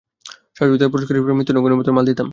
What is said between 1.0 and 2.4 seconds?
হিসেবে মৃত্যু নয়, গণিমতের মাল দিতাম।